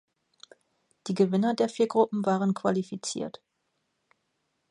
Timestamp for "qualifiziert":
2.55-3.39